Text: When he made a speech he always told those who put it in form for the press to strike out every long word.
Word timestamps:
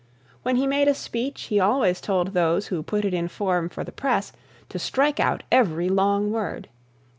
When 0.41 0.55
he 0.55 0.65
made 0.65 0.87
a 0.87 0.95
speech 0.95 1.43
he 1.43 1.59
always 1.59 2.01
told 2.01 2.29
those 2.33 2.69
who 2.69 2.81
put 2.81 3.05
it 3.05 3.13
in 3.13 3.27
form 3.27 3.69
for 3.69 3.83
the 3.83 3.91
press 3.91 4.33
to 4.69 4.79
strike 4.79 5.19
out 5.19 5.43
every 5.51 5.89
long 5.89 6.31
word. 6.31 6.69